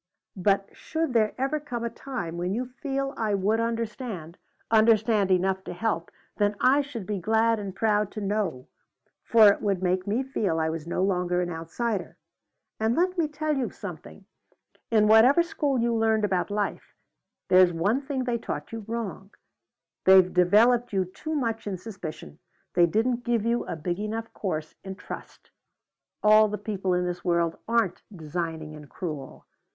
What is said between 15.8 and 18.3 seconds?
learned about life, there's one thing